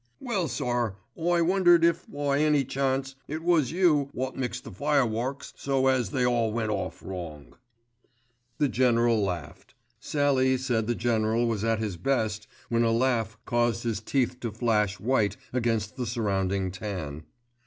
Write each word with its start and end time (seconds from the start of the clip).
"Well, 0.19 0.47
sir, 0.47 0.95
I 1.15 1.43
wondered 1.43 1.83
if 1.85 2.11
by 2.11 2.39
any 2.39 2.65
chance 2.65 3.13
it 3.27 3.43
was 3.43 3.71
you 3.71 4.09
wot 4.15 4.35
mixed 4.35 4.63
the 4.63 4.71
fireworks 4.71 5.53
so 5.55 5.85
as 5.85 6.09
they 6.09 6.25
all 6.25 6.51
went 6.51 6.71
off 6.71 7.03
wrong." 7.03 7.55
The 8.57 8.67
General 8.67 9.21
laughed. 9.21 9.75
Sallie 9.99 10.57
said 10.57 10.87
the 10.87 10.95
General 10.95 11.45
was 11.45 11.63
at 11.63 11.77
his 11.77 11.97
best 11.97 12.47
when 12.67 12.81
a 12.81 12.89
laugh 12.91 13.37
caused 13.45 13.83
his 13.83 14.01
teeth 14.01 14.39
to 14.39 14.49
flash 14.51 14.99
white 14.99 15.37
against 15.53 15.97
the 15.97 16.07
surrounding 16.07 16.71
tan. 16.71 17.21